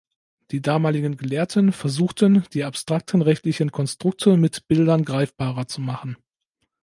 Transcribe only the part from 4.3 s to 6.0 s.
mit Bildern greifbarer zu